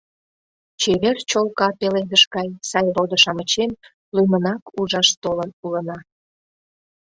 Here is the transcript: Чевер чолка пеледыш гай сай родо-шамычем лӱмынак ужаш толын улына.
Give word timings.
Чевер 0.81 1.17
чолка 1.29 1.67
пеледыш 1.79 2.23
гай 2.35 2.49
сай 2.69 2.85
родо-шамычем 2.95 3.71
лӱмынак 4.15 4.63
ужаш 4.79 5.09
толын 5.21 5.49
улына. 5.65 5.97